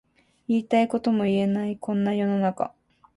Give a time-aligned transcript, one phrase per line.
[0.47, 2.73] 言いたいことも言えないこんな世の中